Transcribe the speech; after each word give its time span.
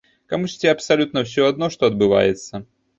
Камусьці 0.31 0.71
абсалютна 0.71 1.25
ўсё 1.27 1.47
адно, 1.51 1.73
што 1.77 1.81
адбываецца. 1.95 2.69